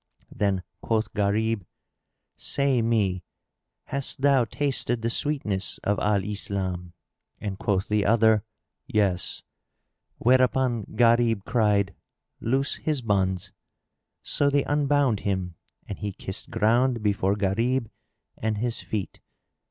Then 0.31 0.63
quoth 0.81 1.13
Gharib, 1.13 1.63
"Say 2.35 2.81
me, 2.81 3.21
hast 3.83 4.21
thou 4.21 4.45
tasted 4.45 5.03
the 5.03 5.11
sweetness 5.11 5.77
of 5.83 5.99
Al 5.99 6.23
Islam?"; 6.23 6.93
and 7.39 7.59
quoth 7.59 7.87
the 7.87 8.03
other, 8.03 8.43
"Yes;" 8.87 9.43
whereupon 10.17 10.85
Gharib 10.95 11.45
cried, 11.45 11.93
"Loose 12.39 12.77
his 12.77 13.03
bonds!" 13.03 13.51
So 14.23 14.49
they 14.49 14.63
unbound 14.63 15.19
him 15.19 15.53
and 15.87 15.99
he 15.99 16.13
kissed 16.13 16.49
ground 16.49 17.03
before 17.03 17.35
Gharib 17.35 17.87
and 18.35 18.57
his 18.57 18.81
feet. 18.81 19.19